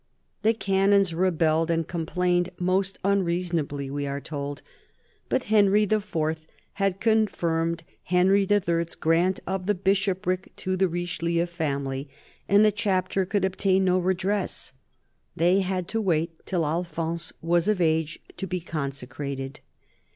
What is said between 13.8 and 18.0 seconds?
no redress. They had to wait till Alphonse was of